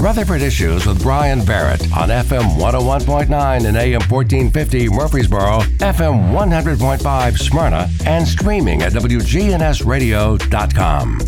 [0.00, 7.88] Rutherford Issues with Brian Barrett on FM 101.9 and AM 1450 Murfreesboro, FM 100.5 Smyrna,
[8.04, 11.20] and streaming at WGNSradio.com.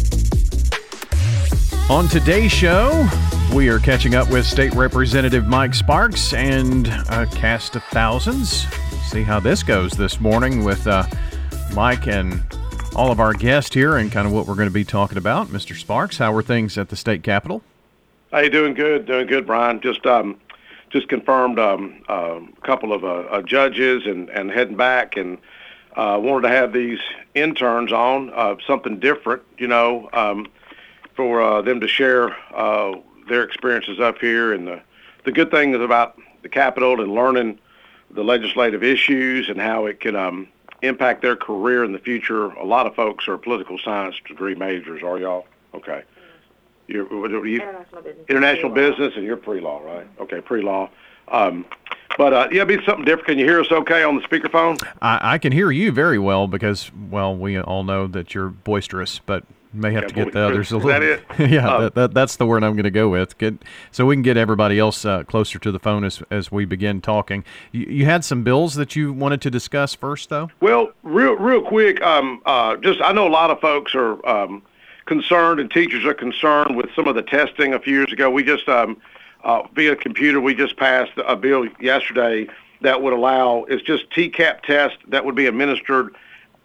[1.90, 3.08] On today's show,
[3.54, 8.66] we are catching up with State Representative Mike Sparks and a cast of thousands.
[9.10, 11.04] See how this goes this morning with uh,
[11.74, 12.42] Mike and
[12.94, 15.48] all of our guests here and kind of what we're going to be talking about.
[15.48, 15.74] Mr.
[15.74, 17.62] Sparks, how were things at the state capitol?
[18.30, 19.80] Hey, doing good, doing good, Brian.
[19.80, 20.38] Just um,
[20.90, 25.38] just confirmed um, uh, a couple of uh, uh, judges and, and heading back and
[25.96, 26.98] uh, wanted to have these
[27.34, 30.46] interns on, uh, something different, you know, um,
[31.14, 32.96] for uh, them to share uh,
[33.30, 34.52] their experiences up here.
[34.52, 34.82] And the,
[35.24, 37.58] the good thing is about the Capitol and learning
[38.10, 40.48] the legislative issues and how it can um,
[40.82, 42.48] impact their career in the future.
[42.50, 45.46] A lot of folks are political science degree majors, are y'all?
[45.72, 46.02] Okay.
[46.88, 48.26] You're, what are you, International business.
[48.28, 48.90] international Pre-law.
[48.90, 50.06] business, and you're pre-law, right?
[50.20, 50.88] Okay, pre-law.
[51.28, 51.66] Um,
[52.16, 53.26] but uh, yeah, it'd be something different.
[53.26, 54.82] Can you hear us okay on the speakerphone?
[55.02, 59.18] I, I can hear you very well because, well, we all know that you're boisterous,
[59.18, 61.00] but may have Yeah, to get the others a Is little.
[61.00, 61.24] that it?
[61.50, 63.36] yeah, Uh, that, that, that's the word I'm going to go with.
[63.36, 66.64] Get so we can get everybody else uh, closer to the phone as as we
[66.64, 67.44] begin talking.
[67.72, 70.50] You, you had some bills that you wanted to discuss first, though.
[70.60, 74.62] Well, real real quick, um, uh, just I know a lot of folks are um,
[75.08, 78.30] concerned, and teachers are concerned with some of the testing a few years ago.
[78.30, 78.98] We just um,
[79.42, 82.46] uh, via computer, we just passed a bill yesterday
[82.82, 86.14] that would allow it's just TCAP test that would be administered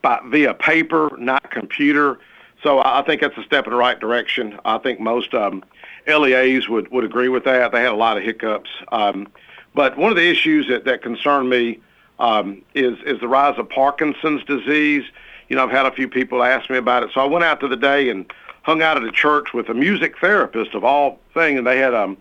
[0.02, 2.20] by via paper, not computer.
[2.62, 4.60] So I think that's a step in the right direction.
[4.66, 5.64] I think most um,
[6.06, 7.72] LEAs would, would agree with that.
[7.72, 8.70] They had a lot of hiccups.
[8.92, 9.28] Um,
[9.74, 11.80] but one of the issues that, that concern me
[12.20, 15.04] um, is, is the rise of Parkinson's disease.
[15.50, 17.12] You know, I've had a few people ask me about it.
[17.14, 18.32] So I went out to the day and
[18.64, 21.94] hung out at a church with a music therapist of all things, and they had
[21.94, 22.18] um,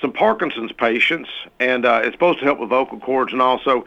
[0.00, 1.30] some Parkinson's patients,
[1.60, 3.84] and uh, it's supposed to help with vocal cords and also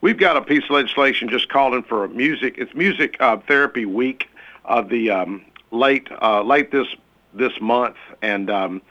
[0.00, 2.56] we've got a piece of legislation just calling for a music.
[2.58, 4.28] It's Music uh, Therapy Week
[4.64, 6.88] of the um, late uh, late this
[7.34, 8.82] this month, and um,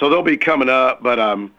[0.00, 1.02] so they'll be coming up.
[1.02, 1.52] But um,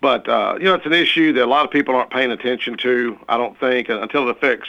[0.00, 2.76] but uh, you know, it's an issue that a lot of people aren't paying attention
[2.78, 3.18] to.
[3.28, 4.68] I don't think until it affects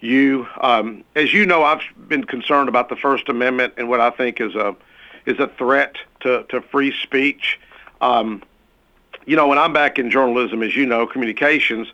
[0.00, 0.46] you.
[0.60, 4.40] Um, as you know, I've been concerned about the First Amendment and what I think
[4.40, 4.74] is a
[5.26, 7.60] is a threat to, to free speech.
[8.00, 8.42] Um,
[9.26, 11.88] you know, when I'm back in journalism, as you know, communications,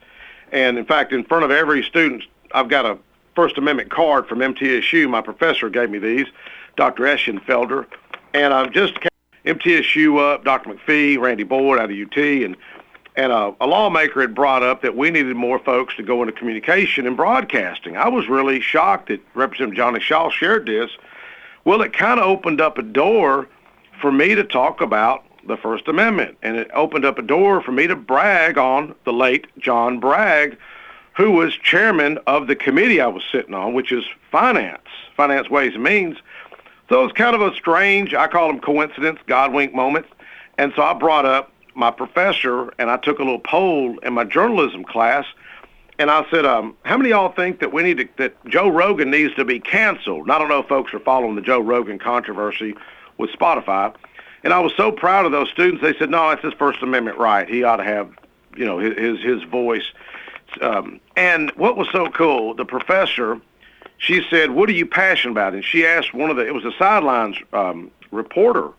[0.52, 2.22] and in fact, in front of every student,
[2.52, 2.98] I've got a
[3.34, 5.08] First Amendment card from MTSU.
[5.10, 6.26] My professor gave me these,
[6.76, 7.02] Dr.
[7.02, 7.86] Eschenfelder,
[8.32, 8.94] and I've just
[9.44, 10.74] MTSU up, Dr.
[10.74, 12.56] McPhee, Randy Boyd out of UT, and
[13.16, 16.32] and a, a lawmaker had brought up that we needed more folks to go into
[16.32, 17.96] communication and broadcasting.
[17.96, 20.90] I was really shocked that Representative Johnny Shaw shared this.
[21.64, 23.48] Well, it kind of opened up a door
[24.00, 27.72] for me to talk about the First Amendment, and it opened up a door for
[27.72, 30.58] me to brag on the late John Bragg,
[31.16, 35.74] who was chairman of the committee I was sitting on, which is finance, finance ways
[35.74, 36.18] and means.
[36.88, 40.08] So it's kind of a strange, I call them coincidence, God wink moments.
[40.58, 44.24] And so I brought up my professor and I took a little poll in my
[44.24, 45.26] journalism class
[45.98, 48.68] and I said, um, how many of y'all think that we need to, that Joe
[48.68, 50.22] Rogan needs to be canceled?
[50.22, 52.74] And I don't know if folks are following the Joe Rogan controversy
[53.16, 53.94] with Spotify.
[54.42, 55.82] And I was so proud of those students.
[55.82, 57.48] They said, no, it's his First Amendment right.
[57.48, 58.10] He ought to have,
[58.56, 59.90] you know, his, his, his voice.
[60.60, 63.40] Um, and what was so cool, the professor,
[63.96, 65.54] she said, what are you passionate about?
[65.54, 68.70] And she asked one of the, it was a sidelines um, reporter,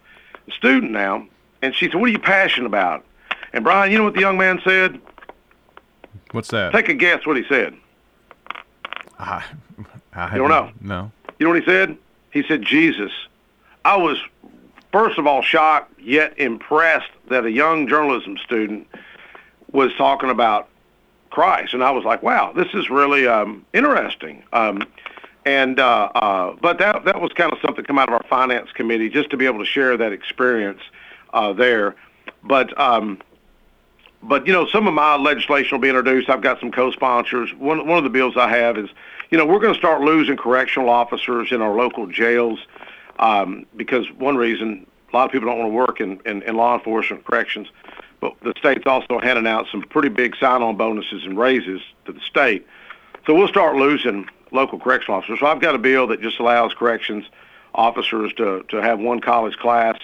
[0.50, 1.28] student now,
[1.62, 3.06] and she said, what are you passionate about?
[3.54, 5.00] And Brian, you know what the young man said?
[6.32, 6.74] What's that?
[6.74, 7.76] Take a guess what he said.
[9.20, 9.44] I,
[10.14, 10.72] I You don't know?
[10.82, 11.12] No.
[11.40, 11.98] You know what he said?
[12.32, 13.12] He said Jesus.
[13.86, 14.18] I was
[14.92, 18.88] first of all shocked yet impressed that a young journalism student
[19.72, 20.68] was talking about
[21.30, 24.44] Christ, and I was like, wow, this is really um, interesting.
[24.54, 24.84] Um,
[25.46, 28.72] and uh, uh, but that that was kind of something come out of our finance
[28.72, 30.82] committee just to be able to share that experience
[31.38, 31.96] uh, there.
[32.44, 33.20] But um,
[34.24, 36.30] but you know, some of my legislation will be introduced.
[36.30, 37.54] I've got some co-sponsors.
[37.54, 38.90] One one of the bills I have is,
[39.30, 42.60] you know, we're going to start losing correctional officers in our local jails
[43.20, 46.56] um, because one reason a lot of people don't want to work in, in, in
[46.56, 47.68] law enforcement corrections,
[48.20, 52.20] but the state's also handing out some pretty big sign-on bonuses and raises to the
[52.20, 52.68] state.
[53.26, 55.40] So we'll start losing local correctional officers.
[55.40, 57.26] So I've got a bill that just allows corrections
[57.74, 59.98] officers to, to have one college class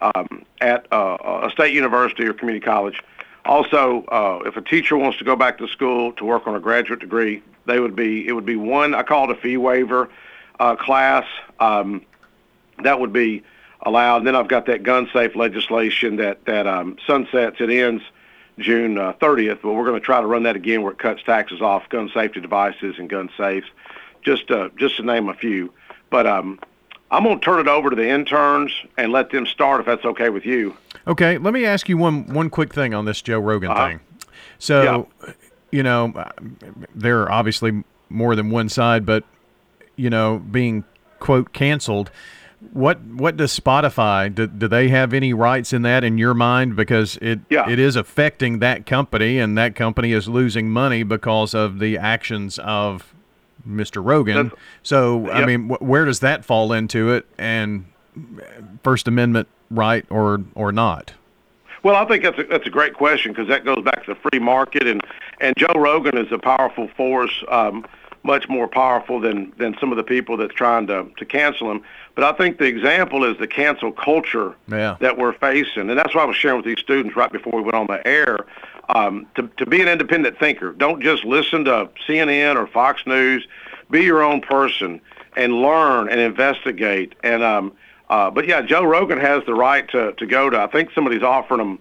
[0.00, 3.02] um, at uh, a state university or community college.
[3.44, 6.60] Also, uh, if a teacher wants to go back to school to work on a
[6.60, 10.10] graduate degree, they would be it would be one I call it a fee waiver
[10.58, 11.26] uh, class.
[11.58, 12.04] Um,
[12.82, 13.42] that would be
[13.82, 14.18] allowed.
[14.18, 17.56] And then I've got that gun safe legislation that that um, sunsets.
[17.60, 18.02] It ends
[18.58, 21.22] June uh, 30th, but we're going to try to run that again where it cuts
[21.22, 23.68] taxes off gun safety devices and gun safes,
[24.22, 25.72] just uh, just to name a few.
[26.10, 26.60] But um,
[27.10, 30.04] I'm going to turn it over to the interns and let them start if that's
[30.04, 30.76] okay with you.
[31.06, 33.88] Okay, let me ask you one one quick thing on this Joe Rogan uh-huh.
[33.88, 34.00] thing.
[34.58, 35.32] So, yeah.
[35.72, 36.24] you know,
[36.94, 39.24] there are obviously more than one side, but
[39.96, 40.84] you know, being
[41.18, 42.10] quote canceled.
[42.72, 46.76] What what does Spotify do, do they have any rights in that in your mind
[46.76, 47.68] because it yeah.
[47.68, 52.58] it is affecting that company and that company is losing money because of the actions
[52.58, 53.14] of
[53.68, 54.04] Mr.
[54.04, 54.48] Rogan.
[54.48, 55.34] That's, so yep.
[55.36, 57.86] I mean, wh- where does that fall into it and
[58.82, 61.12] First Amendment right or or not?
[61.82, 64.20] Well, I think that's a, that's a great question because that goes back to the
[64.30, 65.00] free market and
[65.40, 67.44] and Joe Rogan is a powerful force.
[67.48, 67.86] Um,
[68.22, 71.82] much more powerful than than some of the people that's trying to to cancel him.
[72.14, 74.96] But I think the example is the cancel culture yeah.
[75.00, 77.62] that we're facing, and that's what I was sharing with these students right before we
[77.62, 78.40] went on the air.
[78.94, 83.46] Um, to to be an independent thinker, don't just listen to CNN or Fox News.
[83.90, 85.00] Be your own person
[85.36, 87.14] and learn and investigate.
[87.22, 87.72] And um,
[88.08, 90.60] uh, but yeah, Joe Rogan has the right to to go to.
[90.60, 91.78] I think somebody's offering him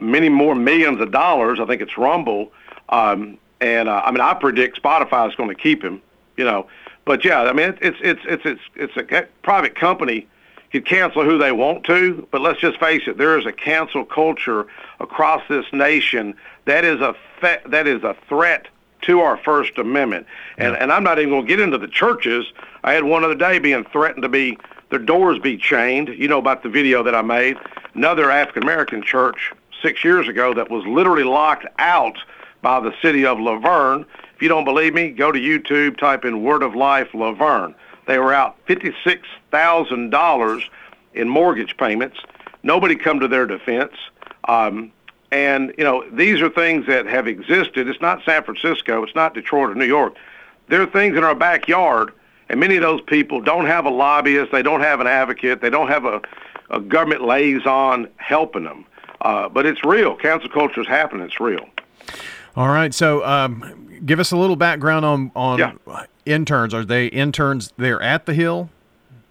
[0.00, 1.60] many more millions of dollars.
[1.60, 2.52] I think it's Rumble.
[2.88, 6.02] Um, and uh, I mean, I predict Spotify is going to keep him.
[6.36, 6.66] You know,
[7.04, 10.26] but yeah, I mean, it's it's it's it's it's a private company
[10.74, 14.04] could cancel who they want to, but let's just face it, there is a cancel
[14.04, 14.66] culture
[14.98, 16.34] across this nation
[16.64, 18.66] that is a fe- that is a threat
[19.02, 20.26] to our First Amendment.
[20.58, 22.52] And and I'm not even going to get into the churches.
[22.82, 24.58] I had one other day being threatened to be
[24.90, 26.08] their doors be chained.
[26.08, 27.56] You know about the video that I made.
[27.94, 32.18] Another African American church six years ago that was literally locked out
[32.62, 34.04] by the city of La Vergne.
[34.34, 37.76] If you don't believe me, go to YouTube, type in Word of Life La Vergne.
[38.06, 38.56] They were out
[39.54, 40.64] $56,000
[41.14, 42.18] in mortgage payments.
[42.62, 43.92] Nobody come to their defense.
[44.48, 44.92] Um,
[45.30, 47.88] and, you know, these are things that have existed.
[47.88, 49.02] It's not San Francisco.
[49.02, 50.14] It's not Detroit or New York.
[50.68, 52.12] There are things in our backyard,
[52.48, 54.52] and many of those people don't have a lobbyist.
[54.52, 55.60] They don't have an advocate.
[55.60, 56.22] They don't have a,
[56.70, 58.86] a government liaison helping them.
[59.20, 60.16] Uh, but it's real.
[60.16, 61.26] Council culture is happening.
[61.26, 61.66] It's real.
[62.56, 62.94] All right.
[62.94, 66.06] So, um, give us a little background on on yeah.
[66.24, 66.74] interns.
[66.74, 68.70] Are they interns there at the Hill?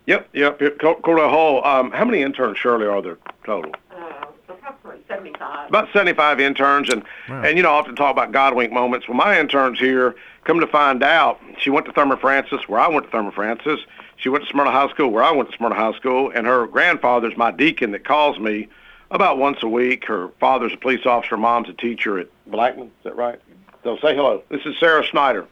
[0.05, 0.29] Yep.
[0.33, 0.61] Yep.
[0.61, 0.77] yep.
[0.79, 1.65] Cordell Hull.
[1.65, 3.71] Um, how many interns, Shirley, are there total?
[3.91, 5.69] Uh, approximately 75.
[5.69, 7.43] About 75 interns, and wow.
[7.43, 9.07] and you know, I often talk about Godwink moments.
[9.07, 12.87] Well, my interns here, come to find out, she went to Thurman Francis, where I
[12.87, 13.79] went to Thurman Francis.
[14.17, 16.67] She went to Smyrna High School, where I went to Smyrna High School, and her
[16.67, 18.67] grandfather's my deacon that calls me
[19.11, 20.05] about once a week.
[20.05, 22.87] Her father's a police officer, mom's a teacher at Blackman.
[22.87, 23.39] Is that right?
[23.83, 24.43] So say hello.
[24.49, 25.45] This is Sarah Snyder.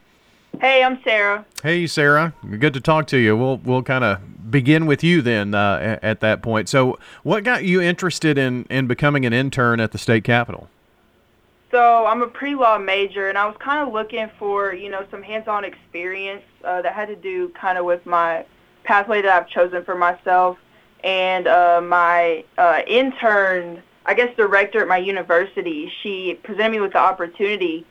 [0.59, 1.45] Hey, I'm Sarah.
[1.63, 2.33] Hey, Sarah.
[2.59, 3.36] Good to talk to you.
[3.36, 4.19] We'll we'll kind of
[4.51, 6.69] begin with you then uh, at that point.
[6.69, 10.69] So, what got you interested in in becoming an intern at the state capitol?
[11.71, 15.24] So I'm a pre-law major, and I was kind of looking for you know some
[15.24, 18.45] hands-on experience uh, that had to do kind of with my
[18.83, 20.57] pathway that I've chosen for myself
[21.04, 26.94] and uh, my uh, intern, I guess director at my university, she presented me with
[26.94, 27.86] the opportunity,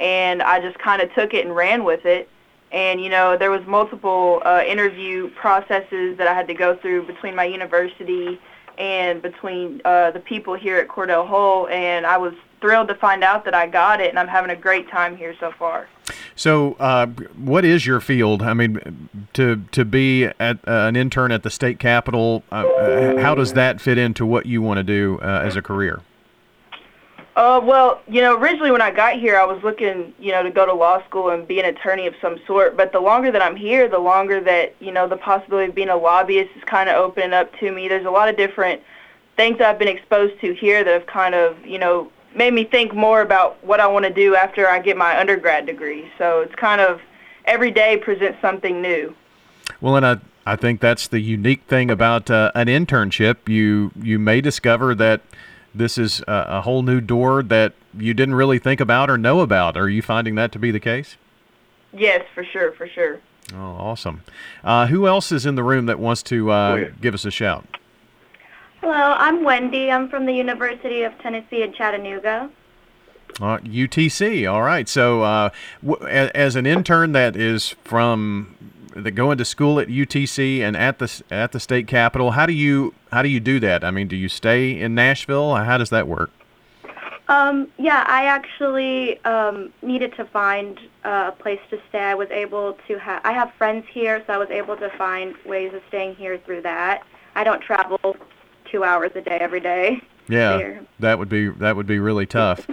[0.00, 2.28] and I just kind of took it and ran with it.
[2.72, 7.06] And you know, there was multiple uh, interview processes that I had to go through
[7.06, 8.40] between my university
[8.78, 13.22] and between uh, the people here at Cordell Hull, and I was thrilled to find
[13.22, 15.88] out that I got it, and I'm having a great time here so far.
[16.34, 18.42] So, uh, what is your field?
[18.42, 23.34] I mean, to to be at, uh, an intern at the state capitol, uh, how
[23.34, 26.02] does that fit into what you want to do uh, as a career?
[27.36, 30.50] Uh, well, you know, originally when I got here, I was looking, you know, to
[30.50, 32.78] go to law school and be an attorney of some sort.
[32.78, 35.90] But the longer that I'm here, the longer that, you know, the possibility of being
[35.90, 37.88] a lobbyist is kind of opening up to me.
[37.88, 38.80] There's a lot of different
[39.36, 42.94] things I've been exposed to here that have kind of, you know, made me think
[42.94, 46.10] more about what I want to do after I get my undergrad degree.
[46.16, 47.02] So it's kind of
[47.44, 49.14] every day presents something new.
[49.82, 50.16] Well, and I
[50.46, 53.46] I think that's the unique thing about uh, an internship.
[53.46, 55.20] You you may discover that
[55.76, 59.40] this is a, a, whole new door that you didn't really think about or know
[59.40, 59.76] about.
[59.76, 61.16] Are you finding that to be the case?
[61.92, 63.20] Yes, for sure, for sure.
[63.54, 64.22] Oh, awesome.
[64.64, 67.64] Uh, who else is in the room that wants to uh, give us a shout?
[68.80, 69.90] Hello, I'm Wendy.
[69.90, 72.50] I'm from the University of Tennessee at Chattanooga.
[73.40, 74.50] Uh, UTC.
[74.50, 74.88] All right.
[74.88, 75.50] So, uh,
[75.84, 78.54] w- as an intern that is from
[79.02, 82.52] that going to school at UTC and at the at the state capitol, how do
[82.52, 83.84] you how do you do that?
[83.84, 85.54] I mean, do you stay in Nashville?
[85.54, 86.30] How does that work?
[87.28, 91.98] Um, yeah, I actually um, needed to find uh, a place to stay.
[91.98, 95.34] I was able to have I have friends here, so I was able to find
[95.44, 97.02] ways of staying here through that.
[97.34, 98.16] I don't travel
[98.70, 100.00] two hours a day every day.
[100.28, 100.86] Yeah, there.
[101.00, 102.66] that would be that would be really tough.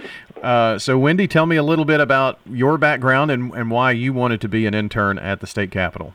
[0.44, 4.12] Uh, so, Wendy, tell me a little bit about your background and, and why you
[4.12, 6.12] wanted to be an intern at the state capitol.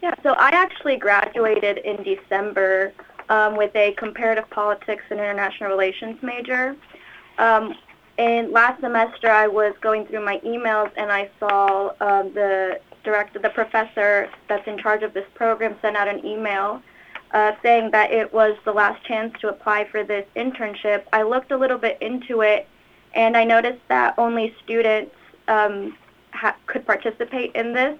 [0.00, 2.92] Yeah, so I actually graduated in December
[3.28, 6.76] um, with a comparative politics and international relations major.
[7.38, 7.74] Um,
[8.18, 13.40] and last semester, I was going through my emails and I saw um, the director,
[13.40, 16.80] the professor that's in charge of this program, sent out an email
[17.32, 21.02] uh, saying that it was the last chance to apply for this internship.
[21.12, 22.68] I looked a little bit into it,
[23.14, 25.14] and I noticed that only students
[25.48, 25.96] um,
[26.32, 27.98] ha- could participate in this.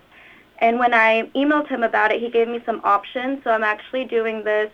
[0.58, 3.42] And when I emailed him about it, he gave me some options.
[3.44, 4.70] So I'm actually doing this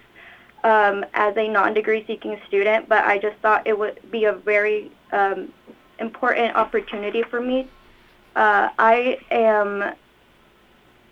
[0.65, 4.91] um, as a non-degree seeking student, but I just thought it would be a very
[5.13, 5.53] um,
[5.99, 7.69] important opportunity for me.
[8.37, 9.95] Uh, I am,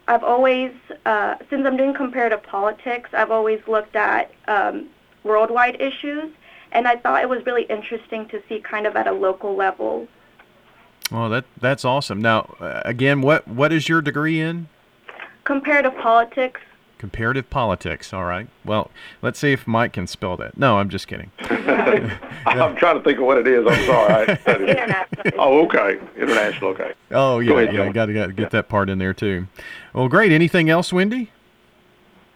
[0.06, 0.72] I've always,
[1.06, 4.88] uh, since I'm doing comparative politics, I've always looked at um,
[5.24, 6.30] worldwide issues,
[6.72, 10.08] and I thought it was really interesting to see kind of at a local level.
[11.10, 12.20] Well, that that's awesome.
[12.20, 14.68] Now, uh, again, what what is your degree in?
[15.44, 16.60] Comparative politics.
[16.98, 18.12] Comparative politics.
[18.12, 18.48] All right.
[18.64, 18.90] Well,
[19.22, 20.58] let's see if Mike can spell that.
[20.58, 21.30] No, I'm just kidding.
[21.48, 23.64] I'm trying to think of what it is.
[23.66, 24.28] I'm sorry.
[24.28, 24.76] I studied it.
[24.78, 25.32] International.
[25.38, 25.98] Oh, okay.
[26.16, 26.70] International.
[26.70, 26.92] Okay.
[27.12, 27.84] Oh yeah, Go ahead, yeah.
[27.84, 27.92] John.
[27.92, 29.46] Got to get that part in there too.
[29.94, 30.32] Well, great.
[30.32, 31.30] Anything else, Wendy?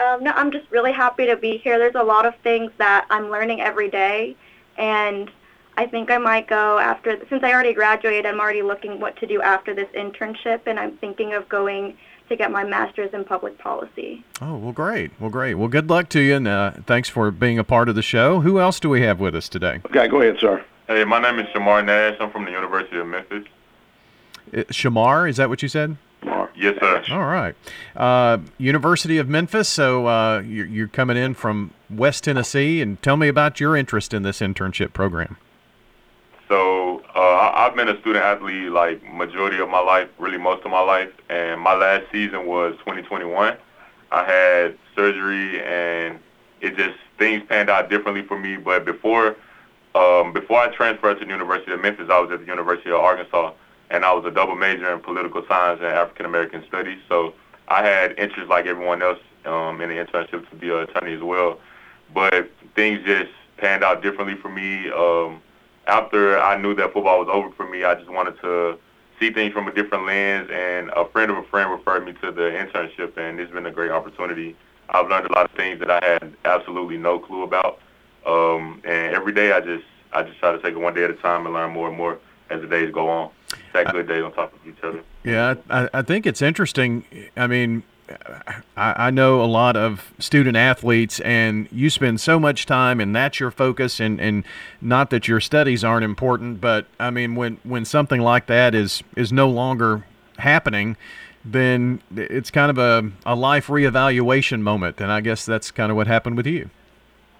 [0.03, 1.79] Um, no, I'm just really happy to be here.
[1.79, 4.37] There's a lot of things that I'm learning every day,
[4.77, 5.31] and
[5.77, 7.19] I think I might go after.
[7.29, 10.97] Since I already graduated, I'm already looking what to do after this internship, and I'm
[10.97, 11.97] thinking of going
[12.29, 14.25] to get my master's in public policy.
[14.41, 15.11] Oh, well, great.
[15.21, 15.55] Well, great.
[15.55, 18.41] Well, good luck to you, and uh, thanks for being a part of the show.
[18.41, 19.81] Who else do we have with us today?
[19.87, 20.65] Okay, go ahead, sir.
[20.89, 22.17] Hey, my name is Shamar Nash.
[22.21, 23.45] I'm from the University of Memphis.
[24.53, 25.97] Uh, Shamar, is that what you said?
[26.63, 27.03] Yes, sir.
[27.11, 27.57] All right.
[27.97, 29.69] Uh, University of Memphis.
[29.69, 34.15] So uh, you're, you're coming in from West Tennessee, and tell me about your interest
[34.15, 35.39] in this internship program.
[36.49, 40.71] So uh, I've been a student athlete like majority of my life, really most of
[40.71, 43.57] my life, and my last season was 2021.
[44.13, 46.21] I had surgery, and
[46.61, 48.57] it just things panned out differently for me.
[48.57, 49.35] But before
[49.97, 53.01] um, before I transferred to the University of Memphis, I was at the University of
[53.01, 53.53] Arkansas,
[53.93, 56.99] and I was a double major in political science and African American studies.
[57.09, 57.35] So
[57.69, 61.23] I had interest like everyone else um, in the internship to be an attorney as
[61.23, 61.61] well.
[62.13, 64.91] But things just panned out differently for me.
[64.91, 65.43] Um,
[65.87, 68.79] after I knew that football was over for me, I just wanted to
[69.21, 70.49] see things from a different lens.
[70.51, 73.71] And a friend of a friend referred me to the internship, and it's been a
[73.71, 74.57] great opportunity.
[74.89, 77.79] I've learned a lot of things that I had absolutely no clue about.
[78.25, 79.85] Um, and every day, I just
[80.15, 81.97] I just try to take it one day at a time and learn more and
[81.97, 82.19] more
[82.49, 83.31] as the days go on.
[83.73, 85.03] Good days on top of each other.
[85.25, 87.05] Yeah, I, I think it's interesting.
[87.37, 87.83] I mean,
[88.77, 93.15] I, I know a lot of student athletes, and you spend so much time, and
[93.15, 94.01] that's your focus.
[94.01, 94.45] And, and
[94.81, 99.03] not that your studies aren't important, but I mean, when when something like that is
[99.17, 100.05] is no longer
[100.39, 100.97] happening,
[101.45, 105.01] then it's kind of a, a life reevaluation moment.
[105.01, 106.71] And I guess that's kind of what happened with you.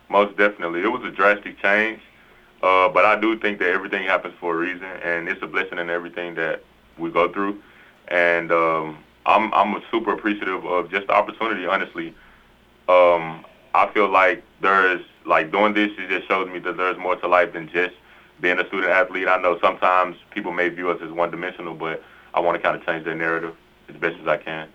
[0.09, 0.81] Most definitely.
[0.83, 2.01] It was a drastic change,
[2.63, 5.79] uh, but I do think that everything happens for a reason, and it's a blessing
[5.79, 6.63] in everything that
[6.99, 7.61] we go through.
[8.09, 11.67] And um, I'm I'm super appreciative of just the opportunity.
[11.67, 12.09] Honestly,
[12.89, 15.91] um, I feel like there's like doing this.
[15.99, 17.95] It just shows me that there's more to life than just
[18.41, 19.29] being a student athlete.
[19.29, 22.03] I know sometimes people may view us as one dimensional, but
[22.35, 23.57] I want to kind of change that narrative
[23.89, 24.69] as best as I can.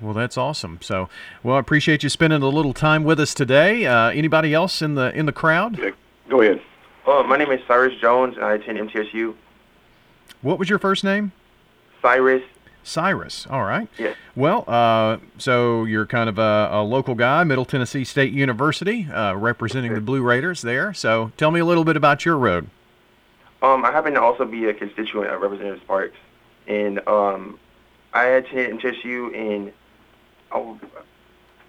[0.00, 0.80] Well, that's awesome.
[0.82, 1.08] So,
[1.44, 3.86] well, I appreciate you spending a little time with us today.
[3.86, 5.78] Uh, anybody else in the in the crowd?
[5.78, 5.90] Yeah,
[6.28, 6.60] Go ahead.
[7.06, 9.34] Uh, my name is Cyrus Jones, and I attend MTSU.
[10.40, 11.32] What was your first name?
[12.00, 12.42] Cyrus,
[12.84, 13.46] Cyrus.
[13.48, 13.88] All right.
[13.98, 14.16] yes.
[14.36, 19.34] Well, uh, so you're kind of a, a local guy, Middle Tennessee State University, uh,
[19.34, 20.94] representing the Blue Raiders there.
[20.94, 22.68] So tell me a little bit about your road.
[23.62, 26.16] Um, I happen to also be a constituent of Representative Sparks,
[26.66, 27.58] and um,
[28.12, 29.72] I attended MTSU in
[30.52, 30.78] oh,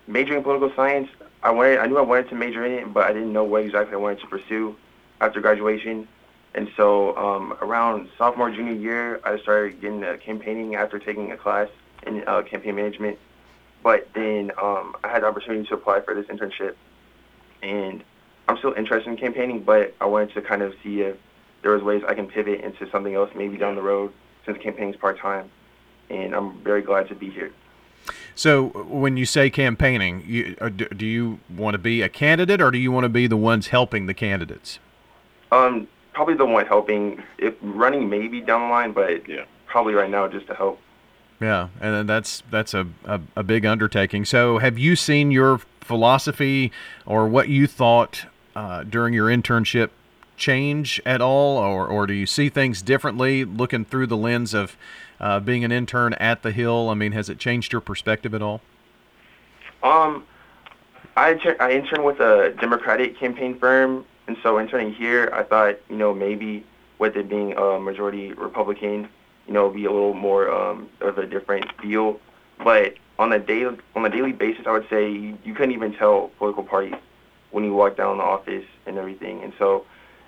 [0.08, 1.10] majoring in political science.
[1.42, 3.64] I wanted, I knew I wanted to major in it, but I didn't know what
[3.64, 4.76] exactly I wanted to pursue
[5.22, 6.08] after graduation.
[6.56, 11.38] And so um, around sophomore, junior year, I started getting uh, campaigning after taking a
[11.38, 11.70] class
[12.06, 13.18] in uh, campaign management.
[13.82, 16.76] But then um, I had the opportunity to apply for this internship,
[17.62, 18.04] and
[18.48, 21.18] I'm still interested in campaigning, but I wanted to kind of see if
[21.64, 24.14] there was ways I can pivot into something else maybe down the road
[24.46, 25.50] since campaigning is part-time.
[26.10, 27.52] And I'm very glad to be here.
[28.36, 32.62] So when you say campaigning, you, uh, do do you want to be a candidate
[32.62, 34.80] or do you want to be the ones helping the candidates?
[35.54, 37.22] Um, probably the one helping.
[37.38, 39.46] If running maybe down the line, but Yeah.
[39.68, 40.80] probably right now just to help.
[41.40, 44.24] Yeah, and that's that's a, a, a big undertaking.
[44.26, 46.72] So, have you seen your philosophy
[47.06, 49.90] or what you thought uh, during your internship
[50.38, 54.78] change at all, or or do you see things differently looking through the lens of
[55.20, 56.90] uh, being an intern at the Hill?
[56.90, 58.62] I mean, has it changed your perspective at all?
[59.82, 60.24] Um,
[61.18, 65.98] I I interned with a Democratic campaign firm, and so interning here, I thought you
[65.98, 66.66] know maybe
[67.00, 69.10] with it being a majority Republican,
[69.48, 72.20] you know, be a little more um, of a different deal.
[72.64, 75.94] But on a daily on a daily basis, I would say you, you couldn't even
[75.94, 76.96] tell political parties
[77.52, 79.44] when you walk down the office and everything.
[79.44, 79.86] And so,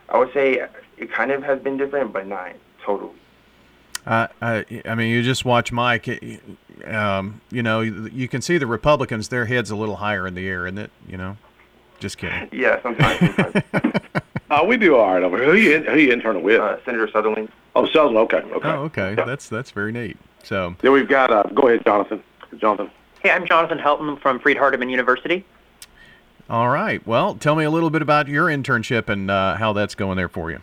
[0.09, 3.13] I would say it kind of has been different, but not totally.
[4.05, 6.07] Uh, I, I mean, you just watch Mike.
[6.85, 10.47] Um, you know, you can see the Republicans; their heads a little higher in the
[10.47, 10.91] air, isn't it?
[11.07, 11.37] You know,
[11.99, 12.49] just kidding.
[12.51, 13.19] Yeah, sometimes.
[13.19, 13.63] sometimes.
[14.49, 15.45] uh, we do all right over here.
[15.51, 16.59] Who you who you interning with?
[16.59, 17.51] Uh, Senator Sutherland.
[17.75, 18.17] Oh, Sutherland.
[18.17, 18.69] Okay, okay.
[18.69, 19.15] Oh, okay.
[19.17, 19.25] Yeah.
[19.25, 20.17] That's that's very neat.
[20.43, 21.31] So then we've got.
[21.31, 22.23] Uh, go ahead, Jonathan.
[22.57, 22.89] Jonathan.
[23.21, 25.43] Hey, I'm Jonathan Helton from Freed Hardeman University.
[26.49, 27.05] All right.
[27.07, 30.29] Well, tell me a little bit about your internship and uh, how that's going there
[30.29, 30.61] for you.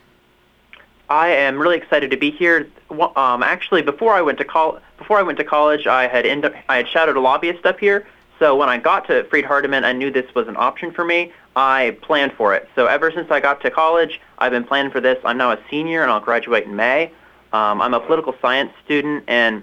[1.09, 2.71] I am really excited to be here.
[2.91, 6.51] Um, actually, before I went to col- before I went to college, I had end
[6.69, 8.07] I had shadowed a lobbyist up here.
[8.43, 11.33] So when I got to Freed Hardeman, I knew this was an option for me.
[11.55, 12.69] I planned for it.
[12.75, 15.17] So ever since I got to college, I've been planning for this.
[15.25, 17.13] I'm now a senior, and I'll graduate in May.
[17.53, 19.63] Um, I'm a political science student, and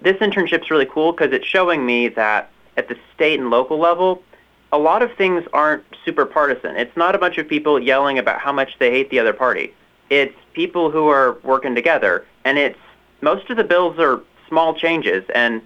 [0.00, 4.22] this internship's really cool because it's showing me that at the state and local level,
[4.70, 6.76] a lot of things aren't super partisan.
[6.76, 9.74] It's not a bunch of people yelling about how much they hate the other party.
[10.08, 12.78] It's people who are working together, and it's
[13.22, 15.62] most of the bills are small changes, and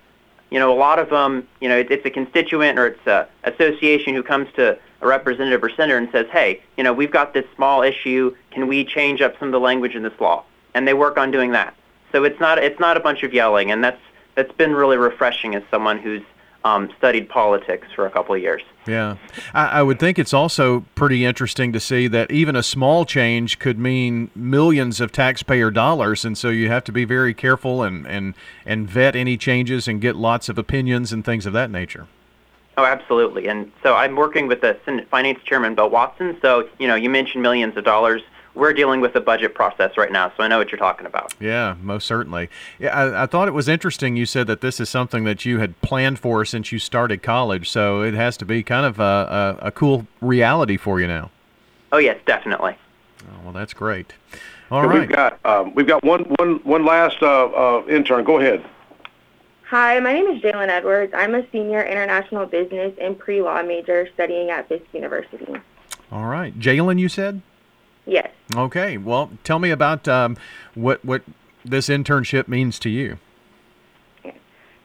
[0.51, 4.15] you know a lot of them, you know, it's a constituent or it's a association
[4.15, 7.45] who comes to a representative or senator and says, hey, you know, we've got this
[7.55, 8.35] small issue.
[8.51, 10.45] Can we change up some of the language in this law?
[10.75, 11.75] And they work on doing that.
[12.13, 14.01] So it's not it's not a bunch of yelling, and that's
[14.35, 16.23] that's been really refreshing as someone who's
[16.65, 18.63] um, studied politics for a couple of years.
[18.87, 19.17] Yeah,
[19.55, 23.59] I, I, would think it's also pretty interesting to see that even a small change
[23.59, 28.07] could mean millions of taxpayer dollars, and so you have to be very careful and
[28.07, 28.35] and
[28.67, 32.07] and vet any changes and get lots of opinions and things of that nature.
[32.77, 33.49] Oh, absolutely.
[33.49, 36.39] And so I'm working with the Senate Finance Chairman Bill Watson.
[36.41, 38.23] So you know, you mentioned millions of dollars
[38.59, 41.33] we're dealing with the budget process right now, so I know what you're talking about.
[41.41, 42.51] Yeah, most certainly.
[42.79, 44.17] Yeah, I, I, thought it was interesting.
[44.17, 47.71] You said that this is something that you had planned for since you started college,
[47.71, 51.31] so it has to be kind of a, a, a cool reality for you now.
[51.93, 52.77] Oh yes, definitely.
[53.23, 54.15] Oh, well, that's great.
[54.71, 55.01] All so right.
[55.01, 58.25] We've got um, we've got one one one last uh, uh, intern.
[58.25, 58.65] Go ahead.
[59.69, 61.13] Hi, my name is Jalen Edwards.
[61.15, 65.47] I'm a senior international business and pre-law major studying at Fisk University.
[66.11, 67.43] All right, Jalen, you said.
[68.09, 68.31] Yes.
[68.57, 68.97] Okay.
[68.97, 70.37] Well, tell me about um,
[70.75, 71.23] what what
[71.65, 73.19] this internship means to you.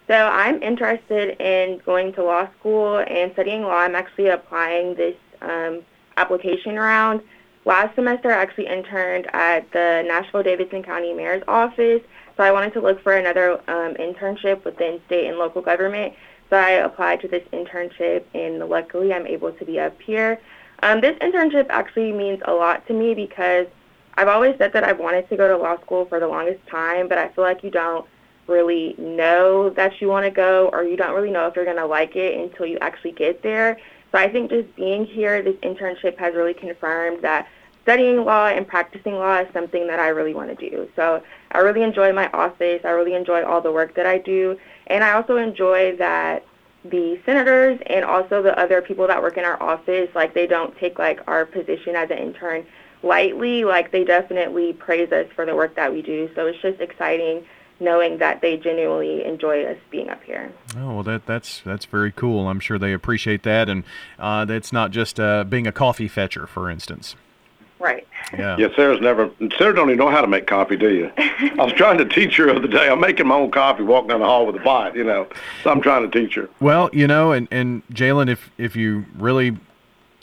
[0.08, 3.78] So I'm interested in going to law school and studying law.
[3.78, 5.82] I'm actually applying this um,
[6.18, 7.22] application round.
[7.64, 12.02] Last semester, I actually interned at the Nashville-Davidson County Mayor's office.
[12.36, 16.14] So I wanted to look for another um, internship within state and local government.
[16.50, 20.42] So I applied to this internship, and luckily I'm able to be up here.
[20.84, 23.68] Um, this internship actually means a lot to me because
[24.16, 27.08] I've always said that I've wanted to go to law school for the longest time,
[27.08, 28.06] but I feel like you don't
[28.48, 31.78] really know that you want to go or you don't really know if you're going
[31.78, 33.80] to like it until you actually get there.
[34.12, 37.48] So I think just being here, this internship has really confirmed that
[37.84, 40.90] studying law and practicing law is something that I really want to do.
[40.98, 42.82] So I really enjoy my office.
[42.84, 44.60] I really enjoy all the work that I do.
[44.88, 46.46] And I also enjoy that
[46.86, 50.78] the senators and also the other people that work in our office, like they don't
[50.78, 52.66] take like our position as an intern
[53.02, 53.64] lightly.
[53.64, 56.30] Like they definitely praise us for the work that we do.
[56.36, 57.46] So it's just exciting
[57.80, 60.52] knowing that they genuinely enjoy us being up here.
[60.78, 62.48] Oh well, that that's that's very cool.
[62.48, 63.84] I'm sure they appreciate that, and
[64.20, 67.16] uh, that's not just uh, being a coffee fetcher, for instance.
[68.32, 68.58] Yeah.
[68.58, 69.30] Yeah, Sarah's never.
[69.58, 71.12] Sarah don't even know how to make coffee, do you?
[71.18, 72.90] I was trying to teach her the other day.
[72.90, 75.28] I'm making my own coffee, walking down the hall with a pot, you know.
[75.64, 76.50] So I'm trying to teach her.
[76.60, 79.58] Well, you know, and and Jalen, if if you really,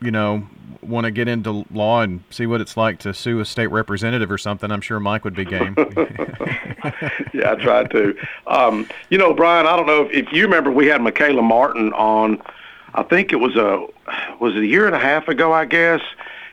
[0.01, 0.47] you know,
[0.83, 4.31] want to get into law and see what it's like to sue a state representative
[4.31, 5.75] or something, I'm sure Mike would be game.
[7.33, 8.17] yeah, I tried to.
[8.47, 11.93] Um, you know, Brian, I don't know if, if you remember, we had Michaela Martin
[11.93, 12.43] on.
[12.93, 13.87] I think it was a
[14.41, 16.01] was it a year and a half ago, I guess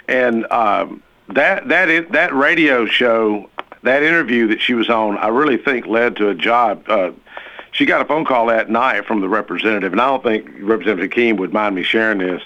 [0.07, 3.49] and um, that that that radio show,
[3.83, 6.83] that interview that she was on, I really think led to a job.
[6.87, 7.11] Uh,
[7.71, 11.11] she got a phone call that night from the representative, and I don't think Representative
[11.11, 12.41] Hakeem would mind me sharing this.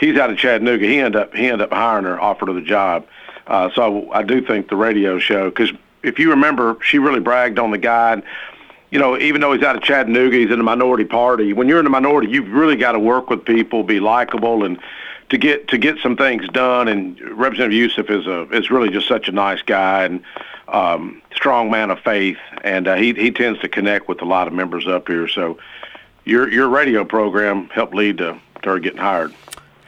[0.00, 0.84] He's out of Chattanooga.
[0.84, 3.06] He ended up he ended up hiring her, offered her the job.
[3.46, 5.70] Uh, so I, I do think the radio show, because
[6.02, 8.22] if you remember, she really bragged on the guy.
[8.90, 11.52] you know, even though he's out of Chattanooga, he's in the minority party.
[11.52, 14.78] When you're in the minority, you've really got to work with people, be likable, and
[15.30, 16.88] to get to get some things done.
[16.88, 20.22] And Representative Yusuf is a is really just such a nice guy and
[20.68, 24.46] um, strong man of faith, and uh, he he tends to connect with a lot
[24.46, 25.28] of members up here.
[25.28, 25.58] So
[26.24, 29.34] your your radio program helped lead to, to her getting hired.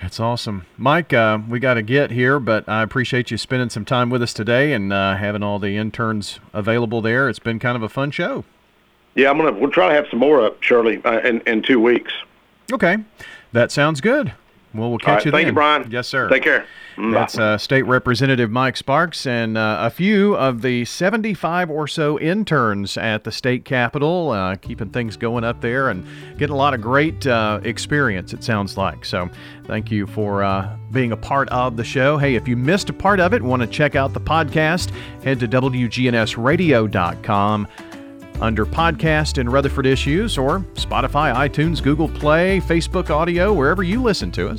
[0.03, 1.13] That's awesome, Mike.
[1.13, 4.35] Uh, we got to get here, but I appreciate you spending some time with us
[4.35, 7.29] today and uh, having all the interns available there.
[7.29, 8.45] It's been kind of a fun show.
[9.15, 9.53] Yeah, I'm gonna.
[9.53, 12.13] We'll try to have some more up, Shirley, uh, in in two weeks.
[12.73, 12.99] Okay,
[13.53, 14.35] that sounds good.
[14.77, 15.49] Well, we'll catch right, you thank then.
[15.49, 15.91] you, Brian.
[15.91, 16.29] Yes, sir.
[16.29, 16.67] Take care.
[16.97, 21.87] Mm, That's uh, State Representative Mike Sparks and uh, a few of the 75 or
[21.87, 26.07] so interns at the state capitol, uh, keeping things going up there and
[26.39, 29.05] getting a lot of great uh, experience, it sounds like.
[29.05, 29.29] So,
[29.65, 32.17] thank you for uh, being a part of the show.
[32.17, 34.91] Hey, if you missed a part of it, want to check out the podcast,
[35.23, 37.69] head to WGNSradio.com
[38.41, 44.31] under podcast and Rutherford Issues or Spotify, iTunes, Google Play, Facebook Audio, wherever you listen
[44.33, 44.55] to us.